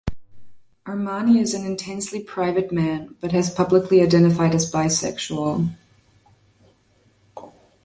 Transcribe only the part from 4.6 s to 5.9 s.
bisexual.